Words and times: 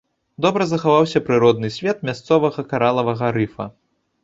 Добра 0.45 0.65
захаваўся 0.71 1.21
прыродны 1.27 1.69
свет 1.77 1.97
мясцовага 2.11 2.67
каралавага 2.73 3.33
рыфа. 3.39 3.71